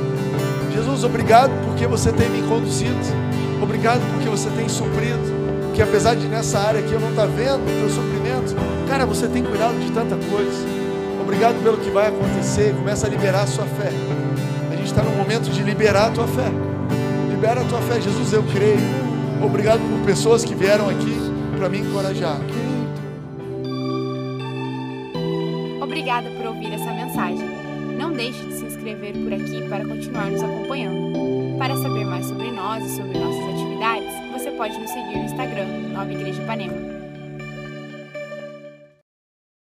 [0.73, 3.30] Jesus, obrigado porque você tem me conduzido.
[3.63, 5.41] Obrigado porque você tem suprido.
[5.75, 8.55] Que apesar de nessa área aqui eu não estar tá vendo o teu suprimento,
[8.89, 10.67] cara, você tem cuidado de tanta coisa.
[11.21, 12.75] Obrigado pelo que vai acontecer.
[12.75, 13.91] Começa a liberar a sua fé.
[14.71, 16.51] A gente está no momento de liberar a tua fé.
[17.31, 18.81] Libera a tua fé, Jesus, eu creio.
[19.43, 21.17] Obrigado por pessoas que vieram aqui
[21.57, 22.39] para me encorajar.
[25.81, 27.49] Obrigada por ouvir essa mensagem.
[27.97, 31.59] Não deixe de se inscrever por aqui para continuar nos acompanhando.
[31.59, 33.50] Para saber mais sobre nós e sobre nossas
[34.61, 36.90] pode nos seguir no Instagram, Nova Igreja Ipanema.